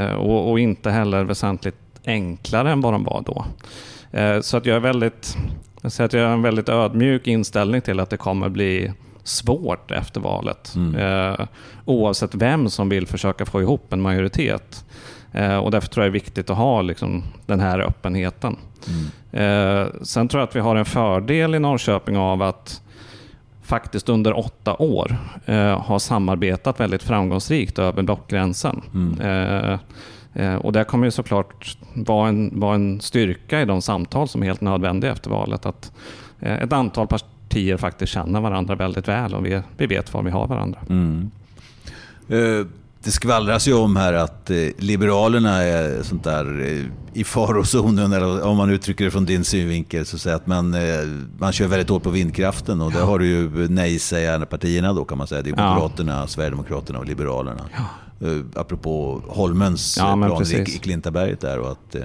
och, 0.01 0.51
och 0.51 0.61
inte 0.61 0.91
heller 0.91 1.25
väsentligt 1.25 1.77
enklare 2.05 2.73
än 2.73 2.81
vad 2.81 2.93
de 2.93 3.05
var 3.05 3.23
då. 3.27 3.45
Eh, 4.19 4.41
så 4.41 4.57
att 4.57 4.67
jag 4.67 4.77
är 4.77 4.81
väldigt 4.81 5.37
jag 5.83 5.93
säger 5.93 6.07
att 6.07 6.13
jag 6.13 6.27
har 6.27 6.33
en 6.33 6.43
väldigt 6.43 6.69
ödmjuk 6.69 7.27
inställning 7.27 7.81
till 7.81 8.01
att 8.01 8.11
det 8.11 8.17
kommer 8.17 8.49
bli 8.49 8.93
svårt 9.23 9.91
efter 9.91 10.21
valet. 10.21 10.75
Eh, 10.99 11.47
oavsett 11.85 12.35
vem 12.35 12.71
som 12.71 12.89
vill 12.89 13.07
försöka 13.07 13.47
få 13.47 13.63
ihop 13.63 13.93
en 13.93 14.01
majoritet. 14.01 14.85
Eh, 15.33 15.57
och 15.57 15.71
därför 15.71 15.89
tror 15.89 16.05
jag 16.05 16.13
det 16.13 16.19
är 16.19 16.21
viktigt 16.21 16.51
att 16.51 16.57
ha 16.57 16.83
liksom, 16.83 17.25
den 17.47 17.61
här 17.61 17.79
öppenheten. 17.79 18.57
Eh, 19.33 19.87
sen 20.03 20.29
tror 20.29 20.41
jag 20.41 20.49
att 20.49 20.57
vi 20.57 20.61
har 20.61 20.77
en 20.77 20.85
fördel 20.85 21.55
i 21.55 21.59
Norrköping 21.59 22.17
av 22.17 22.43
att 22.43 22.82
faktiskt 23.63 24.09
under 24.09 24.39
åtta 24.39 24.77
år 24.79 25.17
eh, 25.47 25.81
har 25.81 25.99
samarbetat 25.99 26.81
väldigt 26.81 27.03
framgångsrikt 27.03 27.79
över 27.79 28.03
blockgränsen. 28.03 28.83
Eh, 29.21 29.79
eh, 30.35 30.55
och 30.55 30.73
det 30.73 30.85
kommer 30.85 31.05
ju 31.05 31.11
såklart 31.11 31.77
vara 31.95 32.29
en, 32.29 32.61
vara 32.61 32.75
en 32.75 33.01
styrka 33.01 33.61
i 33.61 33.65
de 33.65 33.83
samtal 33.83 34.29
som 34.29 34.43
är 34.43 34.47
helt 34.47 34.61
nödvändiga 34.61 35.13
efter 35.13 35.31
valet. 35.31 35.67
Att 35.67 35.93
eh, 36.41 36.63
ett 36.63 36.73
antal 36.73 37.07
partier 37.07 37.77
faktiskt 37.77 38.13
känner 38.13 38.41
varandra 38.41 38.75
väldigt 38.75 39.09
väl 39.09 39.35
och 39.35 39.47
vi, 39.47 39.61
vi 39.77 39.87
vet 39.87 40.15
var 40.15 40.23
vi 40.23 40.31
har 40.31 40.47
varandra. 40.47 40.81
Eh, 42.29 42.67
Det 43.05 43.11
skvallras 43.11 43.69
ju 43.69 43.75
om 43.75 43.97
här 43.97 44.13
att 44.13 44.51
eh, 44.51 44.57
Liberalerna 44.79 45.63
är 45.63 46.03
sånt 46.03 46.25
där 46.25 46.61
eh, 46.61 46.85
i 47.21 47.25
farozonen, 47.25 48.13
eller 48.13 48.47
om 48.47 48.57
man 48.57 48.71
uttrycker 48.71 49.05
det 49.05 49.11
från 49.11 49.25
din 49.25 49.45
synvinkel, 49.45 50.07
så 50.07 50.31
att 50.31 50.47
man, 50.47 50.75
eh, 50.75 50.81
man 51.39 51.53
kör 51.53 51.67
väldigt 51.67 51.89
hårt 51.89 52.03
på 52.03 52.11
vindkraften 52.11 52.81
och 52.81 52.93
där 52.93 53.05
har 53.05 53.19
du 53.19 53.27
ju 53.27 53.69
nej-sägarna-partierna 53.69 54.93
då 54.93 55.05
kan 55.05 55.19
man 55.19 55.27
säga. 55.27 55.43
Det 55.43 55.51
är 55.51 55.55
Ja. 55.57 55.75
Moderaterna, 55.75 56.27
Sverigedemokraterna 56.27 56.99
och 56.99 57.07
Liberalerna. 57.07 57.61
Ja. 57.73 58.29
Apropå 58.55 59.23
Holmens 59.27 59.97
Ja, 59.99 60.13
plan 60.27 60.43
i, 60.43 60.61
i 60.61 60.65
Klintaberget 60.65 61.41
där 61.41 61.59
och 61.59 61.71
att... 61.71 61.97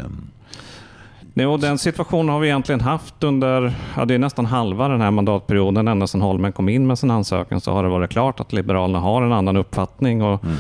och 1.48 1.60
den 1.60 1.78
situationen 1.78 2.30
har 2.30 2.40
vi 2.40 2.48
egentligen 2.48 2.82
haft 2.82 3.24
under, 3.24 3.74
ja, 3.96 4.06
det 4.06 4.14
är 4.14 4.20
nästan 4.20 4.46
halva 4.46 4.88
den 4.88 5.02
här 5.02 5.12
mandatperioden, 5.12 5.88
ända 5.88 6.08
sedan 6.08 6.22
Holmen 6.22 6.52
kom 6.52 6.70
in 6.70 6.88
med 6.88 7.00
sin 7.00 7.12
ansökan, 7.12 7.62
så 7.62 7.72
har 7.72 7.84
det 7.84 7.90
varit 7.90 8.12
klart 8.12 8.40
att 8.40 8.54
Liberalerna 8.54 9.00
har 9.00 9.22
en 9.22 9.34
annan 9.34 9.58
uppfattning. 9.58 10.22
Och, 10.22 10.44
eh, 10.46 10.52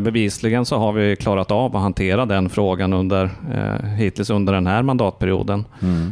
bevisligen 0.00 0.64
så 0.64 0.78
har 0.78 0.92
vi 0.92 1.16
klarat 1.16 1.50
av 1.50 1.76
att 1.76 1.82
hantera 1.82 2.26
den 2.26 2.48
frågan 2.48 2.92
under, 2.92 3.30
eh, 3.52 3.88
hittills 3.88 4.30
under 4.30 4.52
den 4.52 4.66
här 4.66 4.82
mandatperioden. 4.82 5.64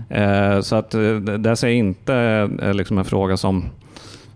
Eh, 0.08 0.60
så 0.60 0.76
att 0.76 0.94
eh, 0.94 1.14
det 1.16 1.56
ser 1.56 1.66
jag 1.66 1.76
inte 1.76 2.14
eh, 2.62 2.74
liksom 2.74 2.98
en 2.98 3.04
fråga 3.04 3.36
som 3.36 3.64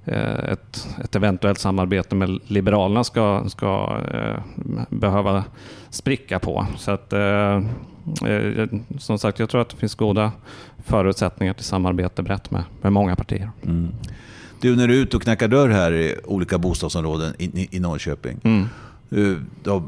eh, 0.04 0.44
ett, 0.52 0.88
ett 1.04 1.16
eventuellt 1.16 1.58
samarbete 1.58 2.14
med 2.14 2.38
Liberalerna 2.46 3.04
ska, 3.04 3.44
ska 3.48 3.98
eh, 4.14 4.64
behöva 4.88 5.44
spricka 5.90 6.38
på. 6.38 6.66
Så 6.76 6.90
att, 6.90 7.12
eh, 7.12 7.62
eh, 8.26 8.66
som 8.98 9.18
sagt, 9.18 9.38
jag 9.38 9.50
tror 9.50 9.60
att 9.60 9.68
det 9.68 9.76
finns 9.76 9.94
goda 9.94 10.32
förutsättningar 10.84 11.54
till 11.54 11.64
samarbete 11.64 12.22
brett 12.22 12.50
med, 12.50 12.62
med 12.82 12.92
många 12.92 13.16
partier. 13.16 13.50
Du, 14.60 14.76
när 14.76 14.88
du 14.88 14.98
är 14.98 15.02
ute 15.02 15.16
och 15.16 15.22
knackar 15.22 15.48
dörr 15.48 15.68
här 15.68 15.92
i 15.92 16.16
olika 16.24 16.58
bostadsområden 16.58 17.34
i, 17.38 17.44
i, 17.44 17.68
i 17.70 17.80
Norrköping. 17.80 18.40
Mm. 18.44 18.66
Eh, 19.10 19.36
Då, 19.62 19.82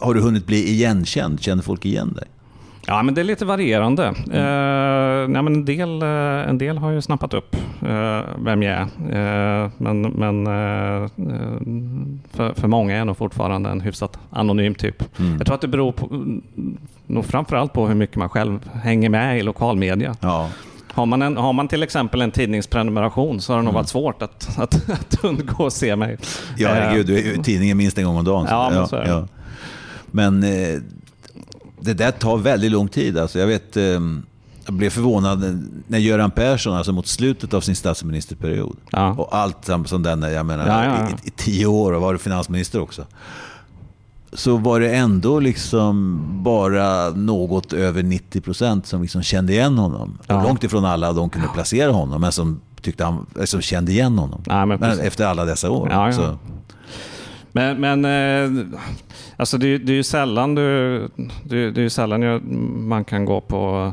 har 0.00 0.14
du 0.14 0.20
hunnit 0.20 0.46
bli 0.46 0.68
igenkänd? 0.70 1.40
Känner 1.40 1.62
folk 1.62 1.84
igen 1.84 2.12
dig? 2.12 2.24
Ja, 2.86 3.02
men 3.02 3.14
det 3.14 3.20
är 3.20 3.24
lite 3.24 3.44
varierande. 3.44 4.06
Eh, 4.06 5.28
nej, 5.28 5.42
men 5.42 5.46
en, 5.46 5.64
del, 5.64 6.02
eh, 6.02 6.48
en 6.48 6.58
del 6.58 6.78
har 6.78 6.90
ju 6.90 7.02
snappat 7.02 7.34
upp 7.34 7.56
eh, 7.82 8.20
vem 8.38 8.62
jag 8.62 8.74
är. 8.74 8.82
Eh, 8.82 9.70
men 9.78 10.02
men 10.02 10.46
eh, 10.46 11.08
för, 12.30 12.54
för 12.54 12.68
många 12.68 12.94
är 12.94 12.98
jag 12.98 13.06
nog 13.06 13.16
fortfarande 13.16 13.70
en 13.70 13.80
hyfsat 13.80 14.18
anonym 14.30 14.74
typ. 14.74 15.02
Jag 15.38 15.46
tror 15.46 15.54
att 15.54 15.60
det 15.60 15.68
beror 15.68 15.92
på, 15.92 16.06
mm, 16.06 16.42
nog 17.06 17.24
framförallt 17.24 17.72
på 17.72 17.86
hur 17.86 17.94
mycket 17.94 18.16
man 18.16 18.28
själv 18.28 18.70
hänger 18.72 19.10
med 19.10 19.38
i 19.38 19.42
lokalmedia. 19.42 20.14
Ja. 20.20 20.50
Har 20.98 21.06
man, 21.06 21.22
en, 21.22 21.36
har 21.36 21.52
man 21.52 21.68
till 21.68 21.82
exempel 21.82 22.20
en 22.22 22.30
tidningsprenumeration 22.30 23.40
så 23.40 23.52
har 23.52 23.58
det 23.58 23.64
nog 23.64 23.74
varit 23.74 23.88
svårt 23.88 24.22
att, 24.22 24.48
att, 24.58 24.90
att 24.90 25.24
undgå 25.24 25.66
att 25.66 25.72
se 25.72 25.96
mig. 25.96 26.18
Ja, 26.56 26.68
Eh, 26.68 26.74
herregud, 26.74 27.06
du 27.06 27.18
är 27.18 27.22
ju 27.22 27.42
tidningen 27.42 27.76
minst 27.76 27.98
en 27.98 28.04
gång 28.04 28.16
om 28.16 28.24
dagen. 28.24 28.46
Ja, 28.50 28.70
men 28.70 28.88
så 28.88 28.96
är 28.96 29.04
det. 29.04 29.28
Men 30.06 30.42
eh, 30.42 30.80
det 31.80 31.94
där 31.94 32.10
tar 32.10 32.36
väldigt 32.36 32.70
lång 32.72 32.88
tid. 32.88 33.18
Alltså, 33.18 33.38
jag 33.38 33.46
vet, 33.46 33.76
eh, 33.76 33.82
jag 34.64 34.74
blev 34.74 34.90
förvånad 34.90 35.68
när 35.86 35.98
Göran 35.98 36.30
Persson, 36.30 36.76
alltså 36.76 36.92
mot 36.92 37.06
slutet 37.06 37.54
av 37.54 37.60
sin 37.60 37.76
statsministerperiod, 37.76 38.76
Ja. 38.90 39.12
och 39.12 39.36
allt 39.36 39.70
som 39.86 40.02
den, 40.02 40.22
jag 40.22 40.46
menar, 40.46 40.66
Ja, 40.66 40.84
ja, 40.84 40.96
ja. 41.00 41.08
I, 41.24 41.28
i 41.28 41.30
tio 41.30 41.66
år 41.66 41.92
och 41.92 42.00
var 42.02 42.16
finansminister 42.16 42.80
också. 42.80 43.04
Så 44.32 44.56
var 44.56 44.80
det 44.80 44.96
ändå 44.96 45.40
liksom 45.40 46.20
bara 46.42 47.10
något 47.10 47.72
över 47.72 48.02
90 48.02 48.40
procent 48.40 48.86
som 48.86 49.02
liksom 49.02 49.22
kände 49.22 49.52
igen 49.52 49.78
honom. 49.78 50.18
Ja. 50.26 50.42
Långt 50.42 50.64
ifrån 50.64 50.84
alla 50.84 51.12
de 51.12 51.30
kunde 51.30 51.48
placera 51.48 51.92
honom, 51.92 52.20
men 52.20 52.32
som, 52.32 52.60
tyckte 52.80 53.04
han, 53.04 53.26
som 53.44 53.60
kände 53.60 53.92
igen 53.92 54.18
honom. 54.18 54.42
Nej, 54.46 54.66
men 54.66 54.80
men 54.80 55.00
efter 55.00 55.26
alla 55.26 55.44
dessa 55.44 55.70
år. 55.70 55.88
Ja, 55.90 56.12
ja. 56.12 56.38
Men, 57.52 57.80
men 57.80 58.04
eh, 58.04 58.66
alltså 59.36 59.58
det, 59.58 59.78
det 59.78 59.92
är 59.92 59.96
ju 59.96 60.02
sällan, 60.02 60.54
du, 60.54 60.98
det, 61.44 61.70
det 61.70 61.82
är 61.82 61.88
sällan 61.88 62.22
jag, 62.22 62.42
man 62.78 63.04
kan 63.04 63.24
gå 63.24 63.40
på 63.40 63.92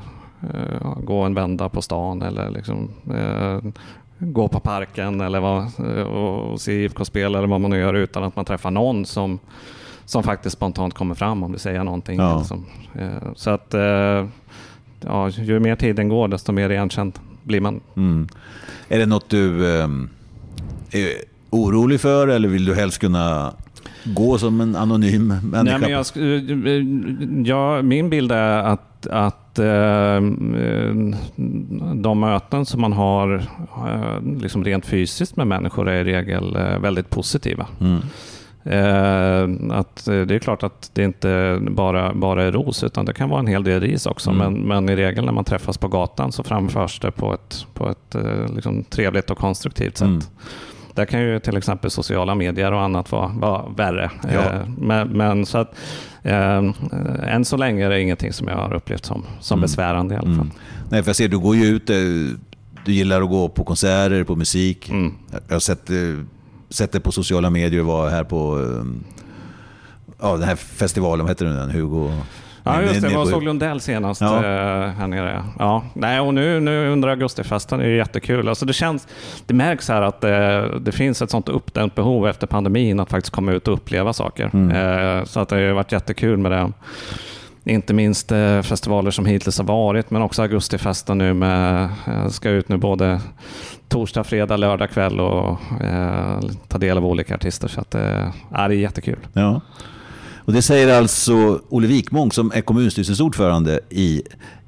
eh, 0.53 0.99
gå 1.03 1.21
en 1.21 1.33
vända 1.33 1.69
på 1.69 1.81
stan 1.81 2.21
eller 2.21 2.49
liksom, 2.49 2.89
eh, 3.15 3.71
gå 4.17 4.47
på 4.47 4.59
parken 4.59 5.21
eller 5.21 5.39
vad, 5.39 5.61
eh, 5.63 6.03
och, 6.03 6.51
och 6.51 6.61
se 6.61 6.83
IFK-spel 6.83 7.35
eller 7.35 7.47
vad 7.47 7.61
man 7.61 7.71
nu 7.71 7.79
gör 7.79 7.93
utan 7.93 8.23
att 8.23 8.35
man 8.35 8.45
träffar 8.45 8.71
någon 8.71 9.05
som, 9.05 9.39
som 10.05 10.23
faktiskt 10.23 10.55
spontant 10.55 10.93
kommer 10.93 11.15
fram 11.15 11.43
om 11.43 11.51
du 11.51 11.59
säger 11.59 11.83
någonting. 11.83 12.19
Ja. 12.19 12.31
eller 12.31 12.43
som, 12.43 12.65
eh, 12.95 13.33
så 13.35 13.49
att 13.49 13.73
eh, 13.73 14.25
ja, 15.01 15.29
ju 15.29 15.59
mer 15.59 15.75
tiden 15.75 16.09
går 16.09 16.27
desto 16.27 16.51
mer 16.51 16.69
igenkänd 16.69 17.19
blir 17.43 17.61
man. 17.61 17.79
Mm. 17.95 18.27
Är 18.87 18.99
det 18.99 19.05
något 19.05 19.29
du 19.29 19.77
eh, 19.79 19.87
är 20.91 21.09
orolig 21.49 22.01
för 22.01 22.27
eller 22.27 22.47
vill 22.47 22.65
du 22.65 22.75
helst 22.75 22.99
kunna 22.99 23.53
gå 24.03 24.37
som 24.37 24.61
en 24.61 24.75
anonym 24.75 25.27
människa? 25.27 25.77
Nej, 25.77 25.79
men 25.79 25.91
jag, 25.91 26.05
eh, 26.17 27.45
ja, 27.45 27.81
min 27.81 28.09
bild 28.09 28.31
är 28.31 28.57
att, 28.57 29.07
att 29.07 29.59
eh, 29.59 30.21
de 31.95 32.19
möten 32.19 32.65
som 32.65 32.81
man 32.81 32.93
har 32.93 33.35
eh, 33.87 34.21
liksom 34.41 34.63
rent 34.63 34.85
fysiskt 34.85 35.35
med 35.35 35.47
människor 35.47 35.89
är 35.89 36.07
i 36.07 36.13
regel 36.13 36.55
eh, 36.55 36.79
väldigt 36.79 37.09
positiva. 37.09 37.67
Mm. 37.81 37.99
Eh, 38.65 39.43
att 39.71 40.05
det 40.05 40.35
är 40.35 40.39
klart 40.39 40.63
att 40.63 40.91
det 40.93 41.03
inte 41.03 41.57
bara, 41.61 42.13
bara 42.13 42.43
är 42.43 42.51
ros, 42.51 42.83
utan 42.83 43.05
det 43.05 43.13
kan 43.13 43.29
vara 43.29 43.39
en 43.39 43.47
hel 43.47 43.63
del 43.63 43.81
ris 43.81 44.05
också. 44.05 44.29
Mm. 44.29 44.53
Men, 44.53 44.67
men 44.67 44.89
i 44.89 44.95
regel 44.95 45.25
när 45.25 45.33
man 45.33 45.43
träffas 45.43 45.77
på 45.77 45.87
gatan 45.87 46.31
så 46.31 46.43
framförs 46.43 46.99
det 46.99 47.11
på 47.11 47.33
ett, 47.33 47.65
på 47.73 47.89
ett 47.89 48.15
liksom, 48.55 48.83
trevligt 48.83 49.29
och 49.31 49.37
konstruktivt 49.37 49.97
sätt. 49.97 50.07
Mm. 50.07 50.21
Där 50.95 51.05
kan 51.05 51.21
ju 51.21 51.39
till 51.39 51.57
exempel 51.57 51.91
sociala 51.91 52.35
medier 52.35 52.71
och 52.71 52.81
annat 52.81 53.11
vara, 53.11 53.27
vara 53.27 53.69
värre. 53.69 54.11
Ja. 54.33 54.53
Eh, 54.53 54.67
men, 54.77 55.07
men, 55.09 55.45
så 55.45 55.57
att, 55.57 55.75
eh, 56.23 56.63
än 57.23 57.45
så 57.45 57.57
länge 57.57 57.85
är 57.85 57.89
det 57.89 58.01
ingenting 58.01 58.33
som 58.33 58.47
jag 58.47 58.55
har 58.55 58.73
upplevt 58.73 59.05
som, 59.05 59.23
som 59.39 59.59
mm. 59.59 59.61
besvärande 59.61 60.15
i 60.15 60.17
alla 60.17 60.27
fall. 60.27 60.33
Mm. 60.33 60.51
Nej, 60.89 61.03
för 61.03 61.09
jag 61.09 61.15
ser, 61.15 61.27
du 61.27 61.39
går 61.39 61.55
ju 61.55 61.65
ut, 61.65 61.89
eh, 61.89 61.95
du 62.85 62.93
gillar 62.93 63.21
att 63.21 63.29
gå 63.29 63.49
på 63.49 63.63
konserter, 63.63 64.23
på 64.23 64.35
musik. 64.35 64.89
Mm. 64.89 65.13
Jag 65.47 65.55
har 65.55 65.59
sett, 65.59 65.89
eh, 65.89 65.95
sett 66.75 66.91
det 66.91 66.99
på 66.99 67.11
sociala 67.11 67.49
medier 67.49 67.79
och 67.79 67.87
var 67.87 68.09
här 68.09 68.23
på 68.23 68.73
ja, 70.21 70.37
den 70.37 70.43
här 70.43 70.55
festivalen, 70.55 71.25
vad 71.25 71.31
heter 71.31 71.45
den? 71.45 71.71
Hugo... 71.71 72.11
Ja, 72.67 72.81
just 72.81 73.01
det. 73.01 73.11
Jag 73.11 73.27
såg 73.27 73.43
Lundell 73.43 73.81
senast 73.81 74.21
ja. 74.21 74.37
Eh, 74.37 74.89
här 74.89 75.07
nere. 75.07 75.43
Ja. 75.59 75.83
Nej, 75.93 76.19
och 76.19 76.33
nu, 76.33 76.59
nu 76.59 76.89
under 76.89 77.07
augustifesten 77.07 77.79
är 77.79 77.83
det 77.83 77.95
jättekul. 77.95 78.49
Alltså 78.49 78.65
det, 78.65 78.73
känns, 78.73 79.07
det 79.45 79.53
märks 79.53 79.89
här 79.89 80.01
att 80.01 80.21
det, 80.21 80.79
det 80.79 80.91
finns 80.91 81.21
ett 81.21 81.31
sånt 81.31 81.49
uppdämt 81.49 81.95
behov 81.95 82.27
efter 82.27 82.47
pandemin 82.47 82.99
att 82.99 83.09
faktiskt 83.09 83.35
komma 83.35 83.51
ut 83.51 83.67
och 83.67 83.73
uppleva 83.73 84.13
saker. 84.13 84.49
Mm. 84.53 84.71
Eh, 84.71 85.23
så 85.23 85.39
att 85.39 85.49
det 85.49 85.55
har 85.55 85.73
varit 85.73 85.91
jättekul 85.91 86.37
med 86.37 86.51
det. 86.51 86.71
Inte 87.67 87.93
minst 87.93 88.31
eh, 88.31 88.61
festivaler 88.61 89.11
som 89.11 89.25
hittills 89.25 89.57
har 89.57 89.65
varit, 89.65 90.11
men 90.11 90.21
också 90.21 90.41
augustifesten 90.41 91.17
nu 91.17 91.33
med, 91.33 91.89
jag 92.05 92.31
ska 92.31 92.49
ut 92.49 92.69
nu 92.69 92.77
både 92.77 93.21
torsdag, 93.87 94.23
fredag, 94.23 94.57
lördag 94.57 94.89
kväll 94.89 95.19
och 95.19 95.59
eh, 95.81 96.39
ta 96.67 96.77
del 96.77 96.97
av 96.97 97.05
olika 97.05 97.35
artister. 97.35 97.67
Så 97.67 97.81
att, 97.81 97.95
eh, 97.95 98.01
det 98.49 98.57
är 98.57 98.69
jättekul. 98.69 99.19
Ja. 99.33 99.61
Och 100.35 100.53
det 100.53 100.61
säger 100.61 100.97
alltså 100.97 101.61
Olle 101.69 101.87
Wikmång 101.87 102.31
som 102.31 102.51
är 102.55 102.61
kommunstyrelsens 102.61 103.19
ordförande 103.19 103.79
i, 103.89 104.23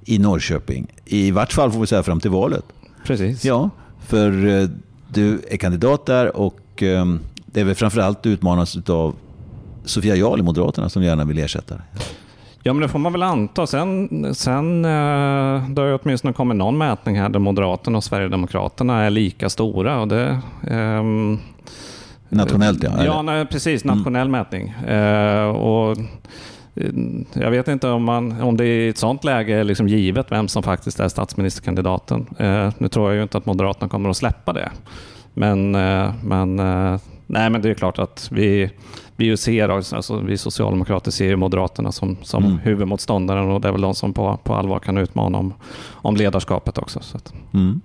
i 0.05 0.19
Norrköping. 0.19 0.87
I 1.05 1.31
vart 1.31 1.53
fall 1.53 1.71
får 1.71 1.79
vi 1.79 1.87
säga 1.87 2.03
fram 2.03 2.19
till 2.19 2.31
valet. 2.31 2.65
Precis. 3.05 3.45
Ja, 3.45 3.69
för 4.07 4.45
eh, 4.45 4.69
du 5.07 5.41
är 5.49 5.57
kandidat 5.57 6.05
där 6.05 6.37
och 6.37 6.83
ehm, 6.83 7.19
det 7.45 7.59
är 7.61 7.65
väl 7.65 7.75
framförallt 7.75 8.25
utmanas 8.25 8.77
av 8.89 9.15
Sofia 9.85 10.15
Jarl 10.15 10.39
i 10.39 10.43
Moderaterna 10.43 10.89
som 10.89 11.03
gärna 11.03 11.25
vill 11.25 11.37
ersätta 11.37 11.75
dig. 11.75 11.83
Ja, 12.63 12.73
men 12.73 12.81
det 12.81 12.87
får 12.87 12.99
man 12.99 13.11
väl 13.11 13.23
anta. 13.23 13.67
Sen, 13.67 14.35
sen 14.35 14.85
eh, 14.85 15.69
det 15.69 15.81
har 15.81 15.99
åtminstone 16.03 16.33
kommit 16.33 16.57
någon 16.57 16.77
mätning 16.77 17.19
här 17.19 17.29
där 17.29 17.39
Moderaterna 17.39 17.97
och 17.97 18.03
Sverigedemokraterna 18.03 19.03
är 19.03 19.09
lika 19.09 19.49
stora. 19.49 19.99
Och 19.99 20.07
det, 20.07 20.39
um, 20.71 21.39
Nationellt 22.29 22.83
ja. 22.83 23.03
Ja, 23.05 23.21
nej, 23.21 23.45
precis. 23.45 23.83
Mm. 23.83 23.97
Nationell 23.97 24.27
mm. 24.27 24.31
mätning. 24.31 24.69
Eh, 24.69 25.47
och 25.47 25.97
eh, 26.75 26.91
jag 27.33 27.51
vet 27.51 27.67
inte 27.67 27.89
om, 27.89 28.03
man, 28.03 28.41
om 28.41 28.57
det 28.57 28.65
i 28.65 28.89
ett 28.89 28.97
sånt 28.97 29.23
läge 29.23 29.55
är 29.55 29.63
liksom 29.63 29.87
givet 29.87 30.31
vem 30.31 30.47
som 30.47 30.63
faktiskt 30.63 30.99
är 30.99 31.07
statsministerkandidaten. 31.07 32.25
Eh, 32.37 32.73
nu 32.77 32.87
tror 32.87 33.09
jag 33.09 33.15
ju 33.15 33.23
inte 33.23 33.37
att 33.37 33.45
Moderaterna 33.45 33.89
kommer 33.89 34.09
att 34.09 34.17
släppa 34.17 34.53
det. 34.53 34.69
Men, 35.33 35.75
eh, 35.75 36.13
men, 36.23 36.59
eh, 36.59 36.99
nej, 37.27 37.49
men 37.49 37.61
det 37.61 37.69
är 37.69 37.73
klart 37.73 37.99
att 37.99 38.29
vi, 38.31 38.71
vi, 39.17 39.37
ser, 39.37 39.69
alltså, 39.69 40.19
vi 40.19 40.37
socialdemokrater 40.37 41.11
ser 41.11 41.35
Moderaterna 41.35 41.91
som, 41.91 42.17
som 42.23 42.45
mm. 42.45 42.57
huvudmotståndaren 42.57 43.51
och 43.51 43.61
det 43.61 43.67
är 43.67 43.71
väl 43.71 43.81
de 43.81 43.95
som 43.95 44.13
på, 44.13 44.39
på 44.43 44.55
allvar 44.55 44.79
kan 44.79 44.97
utmana 44.97 45.37
om, 45.37 45.53
om 45.91 46.15
ledarskapet 46.15 46.77
också. 46.77 46.99
Mm. 47.53 47.81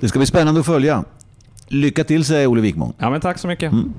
Det 0.00 0.08
ska 0.08 0.18
bli 0.18 0.26
spännande 0.26 0.60
att 0.60 0.66
följa. 0.66 1.04
Lycka 1.68 2.04
till 2.04 2.24
säger 2.24 2.46
Olle 2.46 2.60
Wikmång. 2.60 2.92
Ja, 2.98 3.10
men 3.10 3.20
tack 3.20 3.38
så 3.38 3.48
mycket. 3.48 3.72
Mm. 3.72 3.92